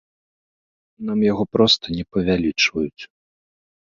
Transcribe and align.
Нам 1.09 1.19
яго 1.31 1.43
проста 1.57 1.83
не 1.97 2.05
павялічваюць. 2.15 3.03